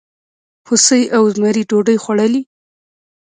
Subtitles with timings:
[0.67, 2.41] هوسۍ او زمري ډوډۍ خوړلې؟